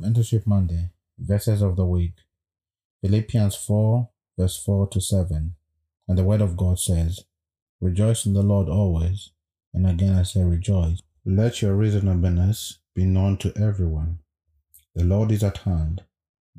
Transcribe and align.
Mentorship 0.00 0.46
Monday, 0.46 0.88
verses 1.18 1.60
of 1.60 1.76
the 1.76 1.84
week 1.84 2.14
Philippians 3.02 3.54
4, 3.54 4.08
verse 4.38 4.56
4 4.62 4.88
to 4.88 5.00
7. 5.00 5.54
And 6.08 6.18
the 6.18 6.24
word 6.24 6.40
of 6.40 6.56
God 6.56 6.78
says, 6.78 7.24
Rejoice 7.80 8.24
in 8.24 8.32
the 8.32 8.42
Lord 8.42 8.68
always. 8.68 9.30
And 9.74 9.86
again 9.86 10.16
I 10.16 10.22
say, 10.22 10.42
Rejoice. 10.42 11.02
Let 11.24 11.60
your 11.60 11.74
reasonableness 11.74 12.78
be 12.94 13.04
known 13.04 13.36
to 13.38 13.52
everyone. 13.56 14.20
The 14.94 15.04
Lord 15.04 15.30
is 15.32 15.44
at 15.44 15.58
hand. 15.58 16.02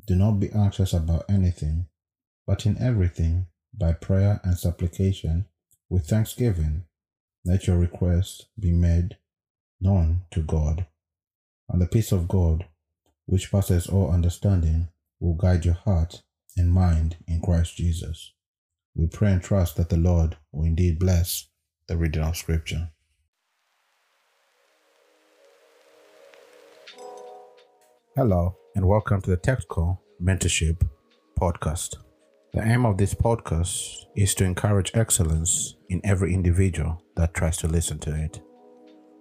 Do 0.06 0.14
not 0.14 0.38
be 0.38 0.50
anxious 0.52 0.92
about 0.92 1.24
anything, 1.28 1.86
but 2.46 2.64
in 2.64 2.78
everything, 2.78 3.46
by 3.74 3.92
prayer 3.92 4.40
and 4.44 4.56
supplication, 4.56 5.46
with 5.88 6.06
thanksgiving, 6.06 6.84
let 7.44 7.66
your 7.66 7.76
requests 7.76 8.46
be 8.58 8.70
made 8.72 9.16
known 9.80 10.22
to 10.30 10.40
God. 10.40 10.86
And 11.68 11.82
the 11.82 11.86
peace 11.86 12.12
of 12.12 12.28
God, 12.28 12.66
which 13.26 13.52
passes 13.52 13.86
all 13.86 14.10
understanding, 14.10 14.88
will 15.20 15.34
guide 15.34 15.64
your 15.64 15.74
heart 15.74 16.22
and 16.56 16.72
mind 16.72 17.16
in 17.28 17.40
Christ 17.40 17.76
Jesus. 17.76 18.32
We 18.94 19.06
pray 19.06 19.32
and 19.32 19.42
trust 19.42 19.76
that 19.76 19.88
the 19.88 19.96
Lord 19.96 20.36
will 20.50 20.64
indeed 20.64 20.98
bless 20.98 21.48
the 21.86 21.96
reading 21.96 22.22
of 22.22 22.36
Scripture. 22.36 22.90
Hello, 28.16 28.56
and 28.74 28.86
welcome 28.86 29.22
to 29.22 29.30
the 29.30 29.36
Tectcoa 29.36 29.98
Mentorship 30.20 30.86
Podcast. 31.40 31.96
The 32.52 32.62
aim 32.62 32.84
of 32.84 32.98
this 32.98 33.14
podcast 33.14 34.04
is 34.14 34.34
to 34.34 34.44
encourage 34.44 34.90
excellence 34.94 35.76
in 35.88 36.00
every 36.04 36.34
individual 36.34 37.02
that 37.16 37.32
tries 37.32 37.56
to 37.58 37.68
listen 37.68 37.98
to 38.00 38.14
it, 38.14 38.42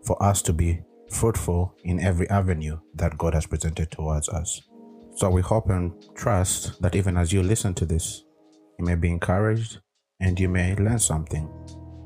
for 0.03 0.22
us 0.22 0.41
to 0.41 0.53
be 0.53 0.81
fruitful 1.11 1.75
in 1.83 1.99
every 1.99 2.29
avenue 2.29 2.79
that 2.95 3.17
God 3.17 3.33
has 3.33 3.45
presented 3.45 3.91
towards 3.91 4.29
us. 4.29 4.61
So 5.15 5.29
we 5.29 5.41
hope 5.41 5.69
and 5.69 5.93
trust 6.15 6.81
that 6.81 6.95
even 6.95 7.17
as 7.17 7.31
you 7.33 7.43
listen 7.43 7.73
to 7.75 7.86
this, 7.86 8.23
you 8.80 8.86
may 8.86 8.95
be 8.95 9.09
encouraged 9.09 9.80
and 10.19 10.39
you 10.39 10.49
may 10.49 10.75
learn 10.75 10.99
something 10.99 11.49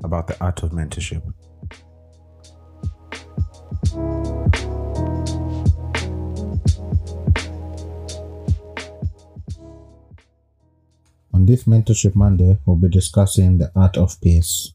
about 0.04 0.28
the 0.28 0.44
art 0.44 0.64
of 0.64 0.72
mentorship. 0.72 1.22
On 11.34 11.46
this 11.46 11.66
Mentorship 11.66 12.16
Monday, 12.16 12.58
we'll 12.66 12.78
be 12.78 12.90
discussing 12.90 13.58
the 13.58 13.72
art 13.76 13.98
of 13.98 14.20
peace. 14.20 14.74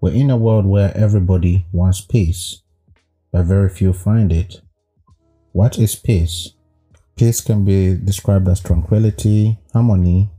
We're 0.00 0.14
in 0.14 0.30
a 0.30 0.36
world 0.36 0.64
where 0.64 0.96
everybody 0.96 1.66
wants 1.72 2.00
peace, 2.00 2.62
but 3.36 3.44
very 3.44 3.68
few 3.68 3.92
find 3.92 4.32
it. 4.32 4.62
What 5.52 5.78
is 5.78 5.94
peace? 5.94 6.54
Peace 7.16 7.42
can 7.42 7.66
be 7.66 7.94
described 7.94 8.48
as 8.48 8.60
tranquility, 8.60 9.58
harmony, 9.74 10.30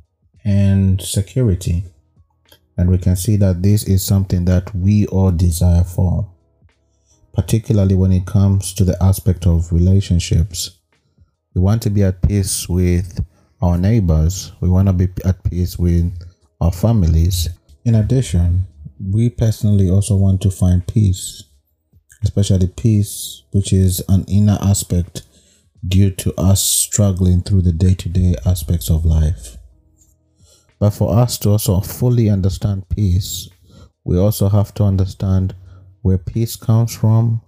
and 0.44 1.00
security. 1.00 1.84
And 2.75 2.90
we 2.90 2.98
can 2.98 3.16
see 3.16 3.36
that 3.36 3.62
this 3.62 3.84
is 3.84 4.03
something 4.03 4.45
that 4.45 4.73
we 4.73 5.06
all 5.06 5.30
desire 5.30 5.84
for, 5.84 6.28
particularly 7.36 7.94
when 7.94 8.12
it 8.12 8.25
comes 8.25 8.73
to 8.73 8.84
the 8.84 8.98
aspect 9.00 9.45
of 9.45 9.72
relationships. 9.72 10.80
We 11.53 11.62
want 11.62 11.84
to 11.84 11.92
be 11.92 12.02
at 12.02 12.23
peace 12.23 12.68
with 12.68 13.23
our 13.62 13.78
neighbors, 13.78 14.53
we 14.59 14.70
want 14.70 14.88
to 14.88 14.94
be 14.94 15.09
at 15.23 15.44
peace 15.44 15.78
with 15.78 16.12
our 16.59 16.72
families. 16.72 17.48
In 17.86 17.94
addition, 17.94 18.66
we 19.00 19.30
personally 19.30 19.88
also 19.88 20.16
want 20.16 20.42
to 20.42 20.50
find 20.50 20.88
peace 20.88 21.44
especially 22.23 22.67
peace, 22.67 23.43
which 23.51 23.71
is 23.71 24.01
an 24.09 24.25
inner 24.27 24.57
aspect 24.61 25.23
due 25.87 26.11
to 26.11 26.33
us 26.39 26.63
struggling 26.63 27.41
through 27.41 27.61
the 27.61 27.71
day 27.71 27.93
to 27.93 28.09
day 28.09 28.35
aspects 28.45 28.89
of 28.89 29.05
life. 29.05 29.57
But 30.79 30.91
for 30.91 31.15
us 31.15 31.38
to 31.39 31.49
also 31.51 31.79
fully 31.79 32.29
understand 32.29 32.89
peace, 32.89 33.49
we 34.03 34.17
also 34.17 34.50
have 34.50 34.73
to 34.75 34.83
understand 34.83 35.56
where 36.01 36.17
peace 36.17 36.56
comes 36.56 36.95
from 36.95 37.41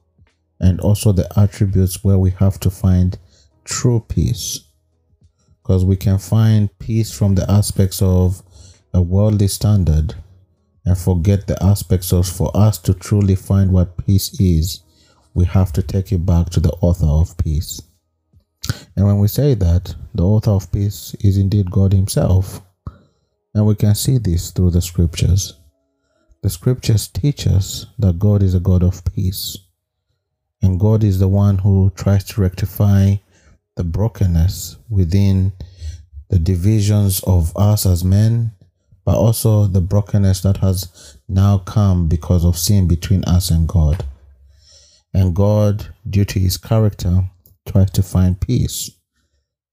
and 0.60 0.82
also 0.82 1.12
the 1.12 1.28
attributes 1.40 2.04
where 2.04 2.18
we 2.18 2.32
have 2.32 2.60
to 2.60 2.70
find 2.70 3.18
true 3.64 4.04
peace. 4.08 4.62
Because 5.62 5.86
we 5.86 5.96
can 5.96 6.18
find 6.18 6.78
peace 6.80 7.12
from 7.12 7.36
the 7.36 7.50
aspects 7.50 8.02
of 8.02 8.42
a 8.94 9.02
worldly 9.02 9.48
standard 9.48 10.16
and 10.90 10.98
forget 10.98 11.46
the 11.46 11.64
aspects 11.64 12.12
of 12.12 12.28
for 12.28 12.50
us 12.56 12.80
to 12.80 12.96
truly 12.96 13.36
find 13.36 13.72
what 13.72 13.96
peace 14.08 14.40
is, 14.40 14.82
we 15.36 15.46
have 15.46 15.72
to 15.74 15.84
take 15.84 16.12
it 16.12 16.26
back 16.26 16.50
to 16.50 16.60
the 16.60 16.72
author 16.82 17.06
of 17.06 17.38
peace. 17.38 17.80
And 18.96 19.06
when 19.06 19.20
we 19.20 19.28
say 19.28 19.54
that, 19.54 19.94
the 20.16 20.24
author 20.24 20.50
of 20.50 20.72
peace 20.72 21.16
is 21.20 21.38
indeed 21.38 21.70
God 21.70 21.94
Himself. 21.94 22.62
And 23.54 23.68
we 23.68 23.76
can 23.76 23.94
see 23.94 24.18
this 24.18 24.50
through 24.50 24.72
the 24.72 24.82
scriptures. 24.82 25.60
The 26.42 26.50
scriptures 26.50 27.08
teach 27.08 27.46
us 27.46 27.86
that 28.00 28.18
God 28.18 28.42
is 28.42 28.56
a 28.56 28.60
God 28.60 28.82
of 28.82 29.06
peace. 29.14 29.60
And 30.64 30.80
God 30.80 31.04
is 31.04 31.20
the 31.20 31.28
one 31.28 31.60
who 31.60 31.92
tries 31.94 32.24
to 32.26 32.42
rectify 32.42 33.18
the 33.76 33.84
brokenness 33.84 34.78
within 34.90 35.54
the 36.30 36.40
divisions 36.40 37.22
of 37.26 37.56
us 37.56 37.86
as 37.86 38.04
men 38.04 38.54
but 39.06 39.16
also 39.16 39.66
the 39.66 39.82
brokenness 39.82 40.42
that 40.42 40.58
has 40.58 41.18
now 41.28 41.58
come 41.60 42.08
because 42.08 42.46
of 42.46 42.58
sin 42.58 42.88
between 42.88 43.24
us 43.26 43.50
and 43.50 43.68
God. 43.68 44.06
And 45.14 45.36
God, 45.36 45.88
due 46.08 46.26
to 46.26 46.40
his 46.40 46.58
character, 46.58 47.30
tries 47.68 47.92
to 47.92 48.04
find 48.04 48.40
peace 48.40 48.92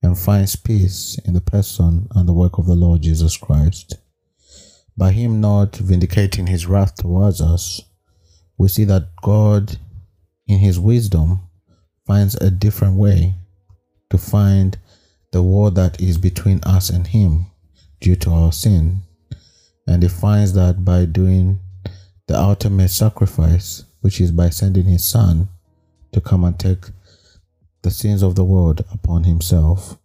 and 0.03 0.19
finds 0.19 0.57
peace 0.57 1.19
in 1.25 1.35
the 1.35 1.41
person 1.41 2.09
and 2.15 2.29
the 2.29 2.33
work 2.33 2.59
of 2.59 2.67
the 2.67 2.75
Lord 2.75 3.03
Jesus 3.03 3.37
Christ. 3.37 3.97
By 4.97 5.13
him 5.13 5.41
not 5.41 5.77
vindicating 5.77 6.47
his 6.47 6.67
wrath 6.67 6.95
towards 6.95 7.41
us, 7.41 7.83
we 8.57 8.69
see 8.69 8.85
that 8.85 9.09
God, 9.23 9.79
in 10.47 10.59
his 10.59 10.79
wisdom, 10.81 11.41
finds 12.07 12.35
a 12.37 12.51
different 12.51 12.97
way 12.97 13.35
to 14.11 14.17
find 14.17 14.79
the 15.33 15.43
war 15.43 15.71
that 15.73 16.01
is 16.01 16.17
between 16.17 16.61
us 16.65 16.89
and 16.89 17.09
him 17.09 17.47
due 18.01 18.17
to 18.17 18.31
our 18.31 18.53
sin 18.53 19.03
and 19.87 20.03
he 20.03 20.09
finds 20.09 20.53
that 20.55 20.85
by 20.85 21.05
doing 21.05 21.61
the 22.27 22.39
ultimate 22.39 22.89
sacrifice, 22.89 23.85
which 24.01 24.21
is 24.21 24.33
by 24.33 24.51
sending 24.51 24.85
his 24.85 25.05
son 25.05 25.49
to 26.13 26.21
come 26.21 26.45
and 26.45 26.59
take 26.59 26.87
the 27.83 27.91
sins 27.91 28.23
of 28.23 28.35
the 28.35 28.45
world 28.45 28.85
upon 28.93 29.25
himself. 29.25 29.97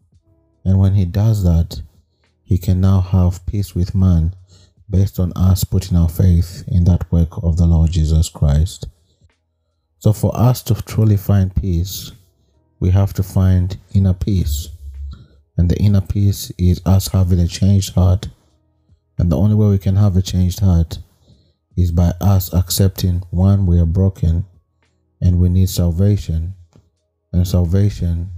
And 0.63 0.79
when 0.79 0.93
he 0.93 1.05
does 1.05 1.43
that, 1.43 1.81
he 2.43 2.57
can 2.57 2.79
now 2.79 3.01
have 3.01 3.45
peace 3.45 3.73
with 3.73 3.95
man 3.95 4.35
based 4.89 5.19
on 5.19 5.31
us 5.35 5.63
putting 5.63 5.97
our 5.97 6.09
faith 6.09 6.63
in 6.67 6.83
that 6.83 7.11
work 7.11 7.41
of 7.43 7.57
the 7.57 7.65
Lord 7.65 7.91
Jesus 7.91 8.29
Christ. 8.29 8.87
So, 9.99 10.13
for 10.13 10.35
us 10.35 10.61
to 10.63 10.75
truly 10.75 11.17
find 11.17 11.55
peace, 11.55 12.11
we 12.79 12.89
have 12.91 13.13
to 13.13 13.23
find 13.23 13.77
inner 13.93 14.13
peace. 14.13 14.69
And 15.57 15.69
the 15.69 15.77
inner 15.77 16.01
peace 16.01 16.51
is 16.57 16.81
us 16.85 17.07
having 17.07 17.39
a 17.39 17.47
changed 17.47 17.93
heart 17.93 18.27
and 19.17 19.31
the 19.31 19.37
only 19.37 19.55
way 19.55 19.69
we 19.69 19.77
can 19.77 19.95
have 19.95 20.17
a 20.17 20.21
changed 20.21 20.59
heart 20.59 20.99
is 21.77 21.91
by 21.91 22.13
us 22.21 22.53
accepting 22.53 23.23
one, 23.29 23.65
we 23.65 23.79
are 23.79 23.85
broken 23.85 24.45
and 25.21 25.39
we 25.39 25.49
need 25.49 25.69
salvation. 25.69 26.53
And 27.31 27.47
salvation 27.47 28.31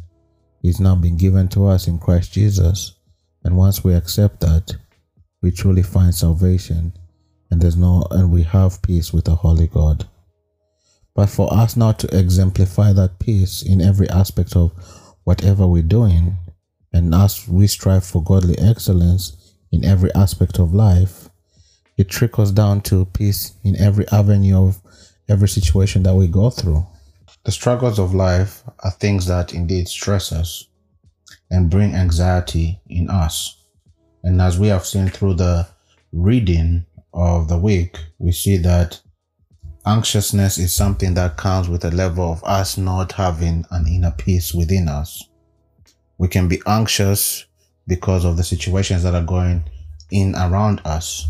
is 0.63 0.79
now 0.79 0.95
being 0.95 1.17
given 1.17 1.47
to 1.49 1.67
us 1.67 1.87
in 1.87 1.99
Christ 1.99 2.33
Jesus. 2.33 2.93
And 3.43 3.57
once 3.57 3.83
we 3.83 3.93
accept 3.93 4.41
that, 4.41 4.75
we 5.41 5.51
truly 5.51 5.83
find 5.83 6.13
salvation 6.13 6.93
and 7.53 7.61
there's 7.61 7.77
no 7.77 8.03
and 8.09 8.31
we 8.31 8.41
have 8.41 8.81
peace 8.81 9.13
with 9.13 9.25
the 9.25 9.35
Holy 9.35 9.67
God. 9.67 10.07
But 11.15 11.29
for 11.29 11.53
us 11.53 11.77
now 11.77 11.91
to 11.91 12.17
exemplify 12.17 12.93
that 12.93 13.19
peace 13.19 13.61
in 13.61 13.79
every 13.79 14.09
aspect 14.09 14.55
of 14.55 14.71
whatever 15.23 15.67
we're 15.67 15.83
doing, 15.83 16.37
and 16.91 17.13
as 17.13 17.47
we 17.47 17.67
strive 17.67 18.03
for 18.03 18.23
godly 18.23 18.57
excellence, 18.57 19.42
in 19.73 19.83
every 19.83 20.13
aspect 20.13 20.59
of 20.59 20.71
life, 20.73 21.29
it 21.97 22.07
trickles 22.07 22.51
down 22.51 22.79
to 22.79 23.05
peace 23.05 23.53
in 23.63 23.75
every 23.77 24.07
avenue 24.09 24.67
of 24.67 24.79
every 25.27 25.49
situation 25.49 26.03
that 26.03 26.13
we 26.13 26.27
go 26.27 26.51
through. 26.51 26.85
The 27.43 27.51
struggles 27.51 27.97
of 27.97 28.13
life 28.13 28.63
are 28.83 28.91
things 28.91 29.25
that 29.25 29.51
indeed 29.51 29.87
stress 29.87 30.31
us 30.31 30.67
and 31.49 31.71
bring 31.71 31.95
anxiety 31.95 32.79
in 32.87 33.09
us. 33.09 33.63
And 34.23 34.39
as 34.39 34.59
we 34.59 34.67
have 34.67 34.85
seen 34.85 35.09
through 35.09 35.35
the 35.35 35.67
reading 36.11 36.85
of 37.11 37.47
the 37.47 37.57
week, 37.57 37.97
we 38.19 38.31
see 38.31 38.57
that 38.57 39.01
anxiousness 39.87 40.59
is 40.59 40.71
something 40.71 41.15
that 41.15 41.37
comes 41.37 41.67
with 41.67 41.83
a 41.83 41.91
level 41.91 42.31
of 42.31 42.43
us 42.43 42.77
not 42.77 43.11
having 43.13 43.65
an 43.71 43.87
inner 43.87 44.11
peace 44.11 44.53
within 44.53 44.87
us. 44.87 45.27
We 46.19 46.27
can 46.27 46.47
be 46.47 46.61
anxious 46.67 47.45
because 47.87 48.25
of 48.25 48.37
the 48.37 48.43
situations 48.43 49.03
that 49.03 49.15
are 49.15 49.23
going 49.23 49.63
in 50.11 50.35
around 50.35 50.81
us 50.85 51.27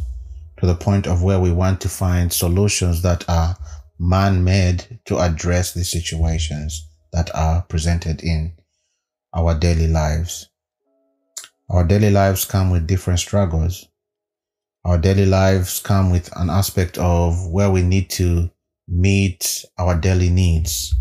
to 0.57 0.65
the 0.65 0.75
point 0.75 1.07
of 1.07 1.23
where 1.23 1.39
we 1.39 1.51
want 1.51 1.81
to 1.81 1.89
find 1.89 2.31
solutions 2.31 3.01
that 3.01 3.27
are 3.29 3.55
man 3.99 4.43
made 4.43 4.99
to 5.05 5.19
address 5.19 5.73
the 5.73 5.83
situations 5.83 6.87
that 7.11 7.33
are 7.35 7.61
presented 7.63 8.23
in. 8.23 8.53
our 9.33 9.57
daily 9.57 9.87
lives. 9.87 10.49
Our 11.69 11.83
daily 11.83 12.11
lives 12.11 12.45
come 12.45 12.69
with 12.69 12.87
different 12.87 13.19
struggles. 13.19 13.87
Our 14.85 14.97
daily 14.97 15.25
lives 15.25 15.79
come 15.79 16.11
with 16.11 16.29
an 16.37 16.49
aspect 16.49 16.97
of 16.97 17.47
where 17.49 17.71
we 17.71 17.81
need 17.81 18.09
to 18.11 18.51
meet 18.87 19.65
our 19.77 19.95
daily 19.95 20.29
needs. 20.29 20.93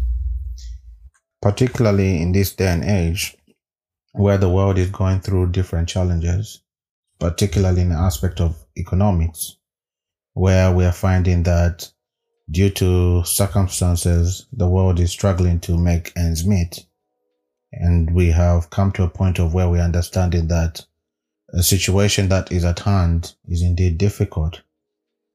Particularly 1.43 2.23
in 2.23 2.33
this 2.33 2.55
day 2.55 2.69
and 2.69 2.85
age, 2.85 3.37
where 4.13 4.39
the 4.39 4.49
world 4.49 4.79
is 4.79 4.91
going 4.91 5.21
through 5.21 5.51
different 5.51 5.89
challenges, 5.89 6.63
particularly 7.19 7.83
in 7.83 7.89
the 7.89 7.95
aspect 7.95 8.41
of 8.41 8.57
economics, 8.77 9.57
where 10.35 10.73
we 10.73 10.85
are 10.85 10.93
finding 10.93 11.43
that 11.43 11.91
due 12.51 12.71
to 12.71 13.25
circumstances, 13.25 14.47
the 14.53 14.69
world 14.69 15.01
is 15.01 15.11
struggling 15.11 15.61
to 15.61 15.79
make 15.79 16.13
ends 16.17 16.47
meet. 16.47 16.87
And 17.73 18.15
we 18.15 18.31
have 18.31 18.69
come 18.69 18.93
to 18.93 19.05
a 19.05 19.09
point 19.09 19.39
of 19.39 19.55
where 19.55 19.69
we 19.69 19.79
are 19.79 19.85
understanding 19.85 20.49
that 20.49 20.85
a 21.55 21.63
situation 21.63 22.29
that 22.29 22.53
is 22.53 22.65
at 22.65 22.81
hand 22.81 23.35
is 23.49 23.63
indeed 23.63 23.99
difficult 23.99 24.61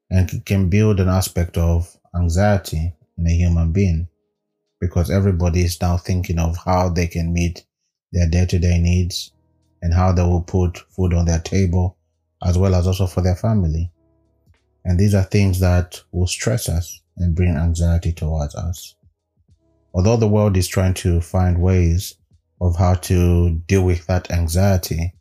and 0.09 0.45
can 0.45 0.69
build 0.69 0.99
an 0.99 1.09
aspect 1.09 1.57
of 1.57 1.97
anxiety 2.15 2.93
in 3.17 3.27
a 3.27 3.31
human 3.35 3.71
being 3.71 4.07
because 4.79 5.09
everybody 5.09 5.61
is 5.61 5.81
now 5.81 5.97
thinking 5.97 6.39
of 6.39 6.57
how 6.57 6.89
they 6.89 7.07
can 7.07 7.33
meet 7.33 7.65
their 8.11 8.29
day 8.29 8.45
to 8.45 8.59
day 8.59 8.77
needs 8.79 9.31
and 9.81 9.93
how 9.93 10.11
they 10.11 10.23
will 10.23 10.41
put 10.41 10.77
food 10.89 11.13
on 11.13 11.25
their 11.25 11.39
table 11.39 11.97
as 12.43 12.57
well 12.57 12.75
as 12.75 12.87
also 12.87 13.07
for 13.07 13.21
their 13.21 13.35
family. 13.35 13.91
And 14.85 14.99
these 14.99 15.13
are 15.13 15.23
things 15.23 15.59
that 15.59 16.01
will 16.11 16.27
stress 16.27 16.69
us 16.69 17.01
and 17.17 17.35
bring 17.35 17.55
anxiety 17.55 18.13
towards 18.13 18.55
us. 18.55 18.95
Although 19.93 20.17
the 20.17 20.27
world 20.27 20.55
is 20.55 20.67
trying 20.67 20.93
to 20.95 21.19
find 21.21 21.61
ways 21.61 22.15
of 22.61 22.75
how 22.75 22.93
to 22.93 23.49
deal 23.67 23.83
with 23.83 24.05
that 24.07 24.31
anxiety, 24.31 25.13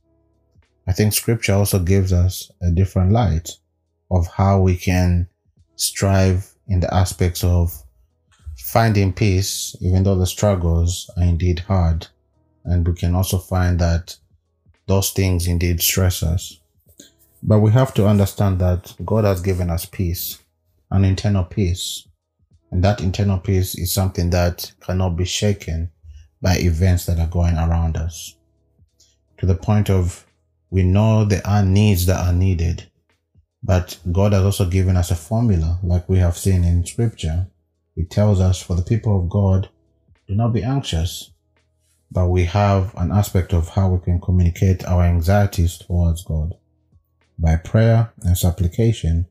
I 0.86 0.92
think 0.92 1.12
scripture 1.12 1.54
also 1.54 1.78
gives 1.78 2.12
us 2.12 2.50
a 2.62 2.70
different 2.70 3.12
light 3.12 3.50
of 4.10 4.26
how 4.28 4.60
we 4.60 4.76
can 4.76 5.28
strive 5.74 6.54
in 6.68 6.80
the 6.80 6.92
aspects 6.94 7.42
of 7.42 7.82
finding 8.56 9.12
peace, 9.12 9.74
even 9.80 10.02
though 10.02 10.16
the 10.16 10.26
struggles 10.26 11.10
are 11.16 11.24
indeed 11.24 11.60
hard. 11.60 12.06
And 12.66 12.86
we 12.86 12.94
can 12.94 13.14
also 13.14 13.38
find 13.38 13.78
that 13.78 14.16
those 14.86 15.10
things 15.10 15.46
indeed 15.46 15.80
stress 15.80 16.22
us. 16.22 16.60
But 17.42 17.60
we 17.60 17.72
have 17.72 17.94
to 17.94 18.06
understand 18.06 18.58
that 18.60 18.94
God 19.04 19.24
has 19.24 19.40
given 19.40 19.70
us 19.70 19.86
peace 19.86 20.38
an 20.90 21.04
internal 21.04 21.44
peace. 21.44 22.06
And 22.70 22.82
that 22.84 23.00
internal 23.00 23.38
peace 23.38 23.76
is 23.76 23.92
something 23.92 24.30
that 24.30 24.72
cannot 24.80 25.16
be 25.16 25.24
shaken 25.24 25.90
by 26.42 26.56
events 26.56 27.06
that 27.06 27.18
are 27.18 27.28
going 27.28 27.56
around 27.56 27.96
us. 27.96 28.36
To 29.38 29.46
the 29.46 29.54
point 29.54 29.90
of 29.90 30.26
we 30.70 30.82
know 30.82 31.24
there 31.24 31.46
are 31.46 31.64
needs 31.64 32.06
that 32.06 32.26
are 32.26 32.32
needed, 32.32 32.90
but 33.62 33.98
God 34.10 34.32
has 34.32 34.42
also 34.42 34.68
given 34.68 34.96
us 34.96 35.10
a 35.10 35.16
formula, 35.16 35.78
like 35.82 36.08
we 36.08 36.18
have 36.18 36.36
seen 36.36 36.64
in 36.64 36.84
scripture. 36.84 37.46
It 37.96 38.10
tells 38.10 38.40
us 38.40 38.60
for 38.60 38.74
the 38.74 38.82
people 38.82 39.18
of 39.18 39.28
God, 39.28 39.68
do 40.28 40.34
not 40.34 40.52
be 40.52 40.62
anxious, 40.62 41.30
but 42.10 42.28
we 42.28 42.44
have 42.44 42.94
an 42.96 43.10
aspect 43.12 43.52
of 43.52 43.70
how 43.70 43.90
we 43.90 44.04
can 44.04 44.20
communicate 44.20 44.84
our 44.86 45.02
anxieties 45.02 45.78
towards 45.78 46.24
God 46.24 46.54
by 47.38 47.56
prayer 47.56 48.12
and 48.22 48.36
supplication 48.36 49.26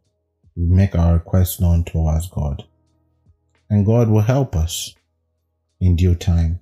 we 0.55 0.65
make 0.65 0.95
our 0.95 1.13
requests 1.13 1.59
known 1.59 1.83
towards 1.83 2.29
God. 2.29 2.63
And 3.69 3.85
God 3.85 4.09
will 4.09 4.21
help 4.21 4.55
us 4.55 4.95
in 5.81 5.95
due 5.95 6.15
time. 6.15 6.59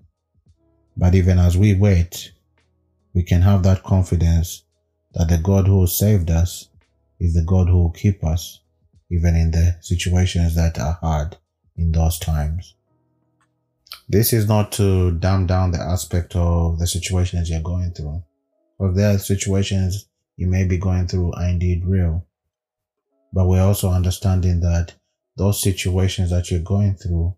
But 0.97 1.13
even 1.15 1.37
as 1.37 1.57
we 1.57 1.75
wait, 1.75 2.31
we 3.13 3.23
can 3.23 3.41
have 3.41 3.63
that 3.63 3.83
confidence 3.83 4.63
that 5.13 5.29
the 5.29 5.37
God 5.37 5.67
who 5.67 5.85
saved 5.85 6.31
us 6.31 6.69
is 7.19 7.35
the 7.35 7.43
God 7.43 7.67
who 7.67 7.83
will 7.83 7.91
keep 7.91 8.23
us, 8.23 8.61
even 9.11 9.35
in 9.35 9.51
the 9.51 9.77
situations 9.81 10.55
that 10.55 10.79
are 10.79 10.97
hard 11.01 11.37
in 11.77 11.91
those 11.91 12.17
times. 12.17 12.75
This 14.07 14.33
is 14.33 14.47
not 14.47 14.71
to 14.73 15.11
dumb 15.11 15.47
down 15.47 15.71
the 15.71 15.79
aspect 15.81 16.35
of 16.35 16.79
the 16.79 16.87
situations 16.87 17.49
you're 17.49 17.61
going 17.61 17.91
through. 17.91 18.23
But 18.79 18.95
there 18.95 19.15
are 19.15 19.19
situations 19.19 20.07
you 20.35 20.47
may 20.47 20.65
be 20.65 20.77
going 20.77 21.07
through 21.07 21.33
are 21.33 21.47
indeed 21.47 21.85
real. 21.85 22.25
But 23.31 23.47
we're 23.47 23.61
also 23.61 23.89
understanding 23.89 24.59
that 24.61 24.93
those 25.37 25.61
situations 25.61 26.29
that 26.29 26.51
you're 26.51 26.59
going 26.59 26.95
through 26.95 27.35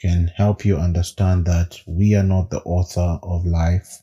can 0.00 0.28
help 0.36 0.64
you 0.64 0.76
understand 0.76 1.46
that 1.46 1.80
we 1.86 2.14
are 2.14 2.24
not 2.24 2.50
the 2.50 2.60
author 2.62 3.18
of 3.22 3.46
life 3.46 4.02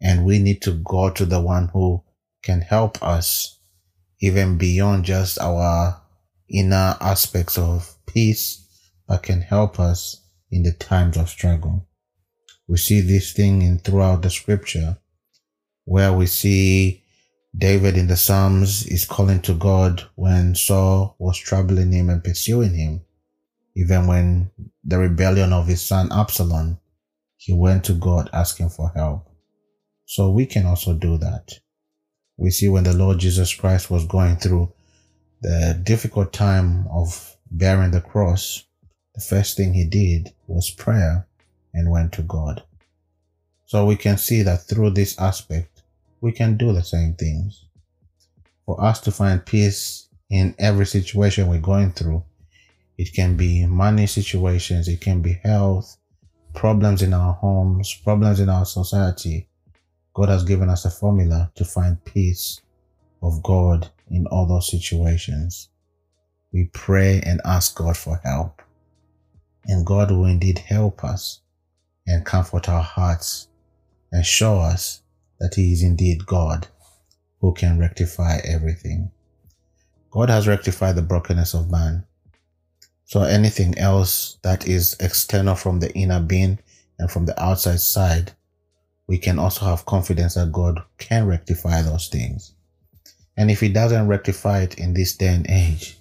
and 0.00 0.24
we 0.24 0.38
need 0.38 0.62
to 0.62 0.72
go 0.72 1.10
to 1.10 1.24
the 1.24 1.40
one 1.40 1.68
who 1.68 2.02
can 2.42 2.60
help 2.60 3.02
us 3.02 3.58
even 4.20 4.56
beyond 4.56 5.04
just 5.04 5.38
our 5.40 6.00
inner 6.48 6.96
aspects 7.00 7.58
of 7.58 7.96
peace, 8.06 8.66
but 9.06 9.22
can 9.22 9.42
help 9.42 9.78
us 9.80 10.22
in 10.50 10.62
the 10.62 10.72
times 10.72 11.16
of 11.16 11.28
struggle. 11.28 11.86
We 12.68 12.76
see 12.78 13.00
this 13.00 13.32
thing 13.32 13.62
in 13.62 13.78
throughout 13.78 14.22
the 14.22 14.30
scripture 14.30 14.98
where 15.84 16.12
we 16.12 16.26
see 16.26 17.04
David 17.56 17.96
in 17.96 18.08
the 18.08 18.16
Psalms 18.16 18.86
is 18.86 19.04
calling 19.04 19.40
to 19.42 19.54
God 19.54 20.02
when 20.14 20.54
Saul 20.54 21.16
was 21.18 21.38
troubling 21.38 21.92
him 21.92 22.10
and 22.10 22.22
pursuing 22.22 22.74
him. 22.74 23.02
Even 23.74 24.06
when 24.06 24.50
the 24.84 24.98
rebellion 24.98 25.52
of 25.52 25.66
his 25.66 25.86
son 25.86 26.08
Absalom, 26.12 26.78
he 27.36 27.52
went 27.52 27.84
to 27.84 27.92
God 27.92 28.28
asking 28.32 28.70
for 28.70 28.90
help. 28.94 29.30
So 30.06 30.30
we 30.30 30.46
can 30.46 30.66
also 30.66 30.92
do 30.94 31.18
that. 31.18 31.58
We 32.36 32.50
see 32.50 32.68
when 32.68 32.84
the 32.84 32.92
Lord 32.92 33.18
Jesus 33.18 33.54
Christ 33.54 33.90
was 33.90 34.04
going 34.06 34.36
through 34.36 34.72
the 35.40 35.80
difficult 35.82 36.32
time 36.32 36.86
of 36.88 37.36
bearing 37.50 37.90
the 37.90 38.00
cross, 38.00 38.64
the 39.16 39.22
first 39.22 39.56
thing 39.56 39.72
he 39.72 39.86
did 39.86 40.32
was 40.46 40.70
prayer 40.70 41.26
and 41.72 41.90
went 41.90 42.12
to 42.12 42.22
God. 42.22 42.62
So 43.64 43.86
we 43.86 43.96
can 43.96 44.18
see 44.18 44.42
that 44.42 44.68
through 44.68 44.90
this 44.90 45.18
aspect, 45.18 45.82
we 46.20 46.32
can 46.32 46.58
do 46.58 46.72
the 46.72 46.84
same 46.84 47.14
things. 47.14 47.64
For 48.66 48.82
us 48.82 49.00
to 49.00 49.10
find 49.10 49.44
peace 49.44 50.08
in 50.28 50.54
every 50.58 50.86
situation 50.86 51.48
we're 51.48 51.60
going 51.60 51.92
through, 51.92 52.22
it 52.98 53.14
can 53.14 53.36
be 53.36 53.64
money 53.64 54.06
situations, 54.06 54.86
it 54.86 55.00
can 55.00 55.22
be 55.22 55.40
health, 55.42 55.96
problems 56.54 57.00
in 57.00 57.14
our 57.14 57.32
homes, 57.32 57.94
problems 57.94 58.38
in 58.38 58.50
our 58.50 58.66
society. 58.66 59.48
God 60.12 60.28
has 60.28 60.44
given 60.44 60.68
us 60.68 60.84
a 60.84 60.90
formula 60.90 61.50
to 61.54 61.64
find 61.64 62.02
peace 62.04 62.60
of 63.22 63.42
God 63.42 63.90
in 64.10 64.26
all 64.26 64.46
those 64.46 64.70
situations. 64.70 65.70
We 66.52 66.64
pray 66.72 67.22
and 67.24 67.40
ask 67.44 67.76
God 67.76 67.96
for 67.96 68.20
help. 68.22 68.62
And 69.68 69.84
God 69.84 70.10
will 70.10 70.26
indeed 70.26 70.58
help 70.58 71.02
us 71.04 71.40
and 72.06 72.24
comfort 72.24 72.68
our 72.68 72.82
hearts 72.82 73.48
and 74.12 74.24
show 74.24 74.58
us 74.58 75.02
that 75.40 75.54
He 75.54 75.72
is 75.72 75.82
indeed 75.82 76.26
God 76.26 76.68
who 77.40 77.52
can 77.52 77.78
rectify 77.78 78.38
everything. 78.44 79.10
God 80.10 80.30
has 80.30 80.48
rectified 80.48 80.96
the 80.96 81.02
brokenness 81.02 81.52
of 81.54 81.70
man. 81.70 82.04
So 83.04 83.22
anything 83.22 83.76
else 83.78 84.38
that 84.42 84.66
is 84.66 84.96
external 85.00 85.54
from 85.54 85.80
the 85.80 85.92
inner 85.94 86.20
being 86.20 86.58
and 86.98 87.10
from 87.10 87.26
the 87.26 87.40
outside 87.40 87.80
side, 87.80 88.32
we 89.06 89.18
can 89.18 89.38
also 89.38 89.64
have 89.66 89.86
confidence 89.86 90.34
that 90.34 90.52
God 90.52 90.82
can 90.98 91.26
rectify 91.26 91.82
those 91.82 92.08
things. 92.08 92.54
And 93.36 93.50
if 93.50 93.60
He 93.60 93.68
doesn't 93.68 94.08
rectify 94.08 94.62
it 94.62 94.78
in 94.78 94.94
this 94.94 95.16
day 95.16 95.28
and 95.28 95.46
age, 95.48 95.98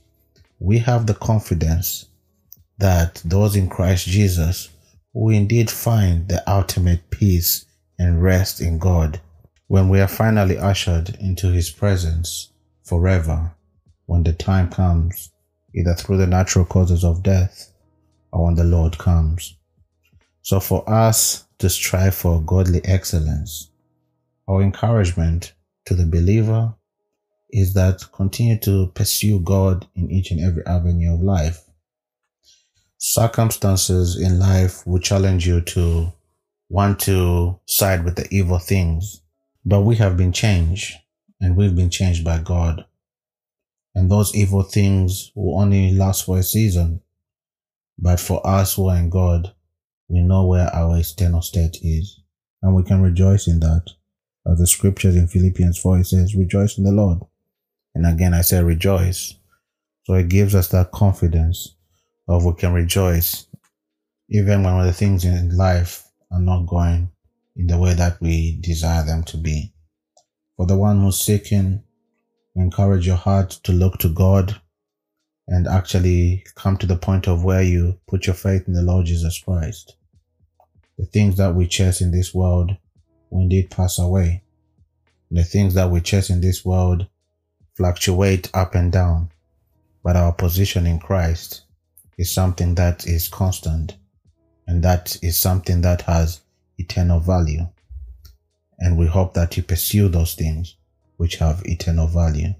we 0.60 0.80
have 0.80 1.06
the 1.06 1.14
confidence 1.14 2.08
that 2.78 3.22
those 3.26 3.56
in 3.56 3.70
Christ 3.70 4.08
Jesus 4.08 4.70
will 5.14 5.36
indeed 5.36 5.72
find 5.72 6.28
the 6.28 6.44
ultimate 6.50 7.10
peace 7.10 7.66
and 7.98 8.22
rest 8.22 8.62
in 8.62 8.78
God 8.78 9.22
when 9.68 9.90
we 9.90 10.00
are 10.00 10.08
finally 10.08 10.58
ushered 10.58 11.16
into 11.20 11.52
His 11.52 11.70
presence 11.70 12.52
forever, 12.84 13.52
when 14.06 14.24
the 14.24 14.34
time 14.34 14.70
comes, 14.70 15.32
either 15.74 15.94
through 15.94 16.18
the 16.18 16.28
natural 16.28 16.66
causes 16.66 17.04
of 17.04 17.24
death 17.24 17.72
or 18.32 18.46
when 18.46 18.56
the 18.56 18.64
Lord 18.64 18.98
comes. 18.98 19.56
So 20.42 20.60
for 20.60 20.88
us 20.90 21.46
to 21.60 21.70
strive 21.70 22.14
for 22.14 22.42
godly 22.42 22.82
excellence, 22.86 23.72
our 24.48 24.62
encouragement 24.62 25.54
to 25.86 25.96
the 25.96 26.06
believer 26.06 26.76
is 27.50 27.74
that 27.74 28.04
continue 28.12 28.60
to 28.60 28.88
pursue 28.94 29.40
God 29.40 29.88
in 29.96 30.12
each 30.12 30.30
and 30.32 30.42
every 30.42 30.66
avenue 30.66 31.14
of 31.14 31.22
life. 31.22 31.65
Circumstances 33.08 34.20
in 34.20 34.40
life 34.40 34.86
will 34.88 35.00
challenge 35.00 35.48
you 35.48 35.62
to 35.62 36.12
want 36.70 37.00
to 37.02 37.60
side 37.66 38.04
with 38.04 38.16
the 38.16 38.28
evil 38.32 38.60
things 38.60 39.22
but 39.68 39.82
we 39.82 39.96
have 39.96 40.16
been 40.16 40.32
changed, 40.32 40.94
and 41.42 41.56
we've 41.56 41.76
been 41.76 41.90
changed 41.90 42.24
by 42.24 42.38
God. 42.38 42.86
And 43.96 44.12
those 44.12 44.36
evil 44.36 44.62
things 44.62 45.32
will 45.34 45.60
only 45.60 45.92
last 45.92 46.26
for 46.26 46.38
a 46.38 46.44
season. 46.44 47.02
But 47.98 48.20
for 48.20 48.46
us 48.46 48.76
who 48.76 48.90
are 48.90 48.98
in 48.98 49.10
God, 49.10 49.54
we 50.08 50.22
know 50.22 50.46
where 50.46 50.68
our 50.68 51.00
eternal 51.00 51.42
state 51.42 51.78
is. 51.82 52.20
And 52.62 52.76
we 52.76 52.84
can 52.84 53.02
rejoice 53.02 53.48
in 53.48 53.60
that. 53.62 53.86
As 54.46 54.60
the 54.60 54.68
scriptures 54.68 55.16
in 55.16 55.28
Philippians 55.28 55.80
4, 55.80 56.00
it 56.00 56.06
says, 56.06 56.36
Rejoice 56.36 56.78
in 56.78 56.84
the 56.84 56.92
Lord. 56.92 57.20
And 57.96 58.06
again, 58.06 58.36
I 58.36 58.42
say 58.42 58.62
rejoice. 58.62 59.34
So 60.04 60.14
it 60.14 60.30
gives 60.30 60.54
us 60.54 60.68
that 60.68 60.92
confidence 60.92 61.74
of 62.28 62.46
we 62.46 62.54
can 62.54 62.74
rejoice 62.74 63.48
even 64.30 64.64
when 64.64 64.86
the 64.86 64.94
things 64.94 65.24
in 65.24 65.56
life 65.56 66.04
are 66.32 66.40
not 66.40 66.66
going 66.66 67.10
in 67.56 67.68
the 67.68 67.78
way 67.78 67.94
that 67.94 68.20
we 68.20 68.58
desire 68.62 69.06
them 69.06 69.24
to 69.24 69.38
be. 69.38 69.72
For 70.58 70.66
the 70.66 70.78
one 70.78 71.02
who's 71.02 71.20
seeking, 71.20 71.84
encourage 72.56 73.06
your 73.06 73.18
heart 73.18 73.52
to 73.64 73.72
look 73.72 74.00
to 74.00 74.10
God 74.10 74.60
and 75.48 75.68
actually 75.68 76.44
come 76.56 76.78
to 76.78 76.88
the 76.88 76.96
point 76.96 77.28
of 77.28 77.44
where 77.44 77.62
you 77.62 78.00
put 78.08 78.26
your 78.26 78.34
faith 78.34 78.68
in 78.68 78.74
the 78.74 78.82
Lord 78.82 79.06
Jesus 79.06 79.40
Christ. 79.40 79.96
The 80.98 81.06
things 81.06 81.38
that 81.38 81.54
we 81.54 81.68
chase 81.68 82.02
in 82.02 82.12
this 82.12 82.34
world 82.34 82.76
will 83.30 83.42
indeed 83.42 83.70
pass 83.70 84.00
away. 84.00 84.42
The 85.30 85.44
things 85.44 85.74
that 85.76 85.92
we 85.92 86.02
chase 86.02 86.30
in 86.30 86.42
this 86.42 86.66
world 86.66 87.08
fluctuate 87.76 88.50
up 88.54 88.74
and 88.74 88.92
down, 88.92 89.30
but 90.04 90.16
our 90.16 90.32
position 90.32 90.88
in 90.88 91.00
Christ 91.00 91.65
is 92.18 92.34
something 92.34 92.76
that 92.76 93.06
is 93.06 93.28
constant 93.28 93.98
and 94.68 94.84
that 94.84 95.18
is 95.22 95.38
something 95.38 95.82
that 95.82 96.04
has 96.04 96.42
eternal 96.78 97.20
value. 97.20 97.68
And 98.80 98.98
we 98.98 99.08
hope 99.08 99.34
that 99.34 99.56
you 99.56 99.64
pursue 99.64 100.08
those 100.08 100.34
things 100.34 100.76
which 101.18 101.36
have 101.38 101.62
eternal 101.66 102.08
value 102.08 102.54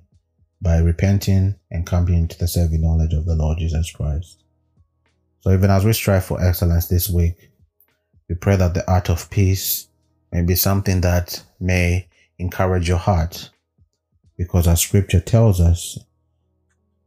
by 0.62 0.78
repenting 0.78 1.56
and 1.70 1.86
coming 1.86 2.28
to 2.28 2.40
the 2.40 2.48
saving 2.48 2.82
knowledge 2.82 3.14
of 3.14 3.26
the 3.26 3.36
Lord 3.36 3.58
Jesus 3.58 3.92
Christ. 3.92 4.44
So 5.42 5.52
even 5.52 5.70
as 5.70 5.86
we 5.86 5.94
strive 5.94 6.26
for 6.26 6.42
excellence 6.42 6.88
this 6.88 7.10
week, 7.10 7.52
we 8.28 8.36
pray 8.36 8.56
that 8.56 8.74
the 8.74 8.90
art 8.90 9.10
of 9.10 9.30
peace 9.30 9.88
may 10.32 10.42
be 10.42 10.56
something 10.56 11.02
that 11.02 11.44
may 11.60 12.08
encourage 12.40 12.88
your 12.88 12.98
heart 12.98 13.50
because 14.38 14.68
as 14.68 14.82
scripture 14.82 15.20
tells 15.20 15.62
us, 15.62 16.00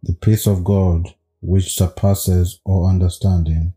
the 0.02 0.14
peace 0.14 0.46
of 0.46 0.64
God 0.64 1.12
which 1.40 1.74
surpasses 1.74 2.60
all 2.64 2.86
understanding 2.86 3.74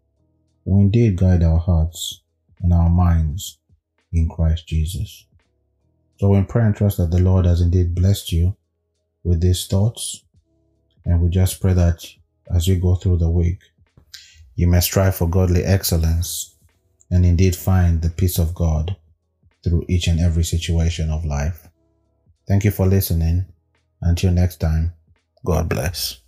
will 0.65 0.79
indeed 0.79 1.17
guide 1.17 1.43
our 1.43 1.59
hearts 1.59 2.21
and 2.61 2.73
our 2.73 2.89
minds 2.89 3.59
in 4.11 4.29
Christ 4.29 4.67
Jesus. 4.67 5.25
So 6.19 6.29
we 6.29 6.41
pray 6.43 6.65
and 6.65 6.75
trust 6.75 6.97
that 6.97 7.11
the 7.11 7.21
Lord 7.21 7.45
has 7.45 7.61
indeed 7.61 7.95
blessed 7.95 8.31
you 8.31 8.55
with 9.23 9.41
these 9.41 9.65
thoughts. 9.67 10.23
And 11.05 11.21
we 11.21 11.29
just 11.29 11.59
pray 11.59 11.73
that 11.73 12.05
as 12.53 12.67
you 12.67 12.75
go 12.75 12.95
through 12.95 13.17
the 13.17 13.29
week, 13.29 13.59
you 14.55 14.67
may 14.67 14.81
strive 14.81 15.15
for 15.15 15.27
godly 15.27 15.63
excellence 15.63 16.55
and 17.09 17.25
indeed 17.25 17.55
find 17.55 18.01
the 18.01 18.09
peace 18.09 18.37
of 18.37 18.53
God 18.53 18.95
through 19.63 19.85
each 19.87 20.07
and 20.07 20.19
every 20.19 20.43
situation 20.43 21.09
of 21.09 21.25
life. 21.25 21.67
Thank 22.47 22.65
you 22.65 22.71
for 22.71 22.85
listening. 22.85 23.45
Until 24.01 24.31
next 24.31 24.57
time, 24.57 24.93
God 25.45 25.69
bless. 25.69 26.21